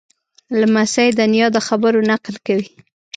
لمسی 0.59 1.09
د 1.19 1.21
نیا 1.33 1.47
د 1.55 1.57
خبرو 1.67 2.01
نقل 2.11 2.35
کوي. 2.45 2.69